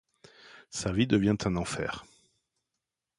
Sa 0.71 0.91
vie 0.91 1.05
devient 1.05 1.35
un 1.45 1.55
enfer. 1.57 2.05